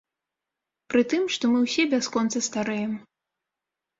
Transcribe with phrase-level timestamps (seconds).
[0.93, 2.95] Пры тым, што мы ўсе бясконца старэем.